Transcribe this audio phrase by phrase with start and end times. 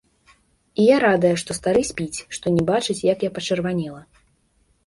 [0.83, 4.01] І я радая, што стары спіць, што не бачыць, як я пачырванела.